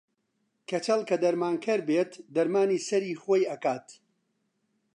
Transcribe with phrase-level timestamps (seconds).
[0.69, 3.87] کەچەڵ کە دەرمانکەر بێت دەرمانی سەری خۆی ئەکات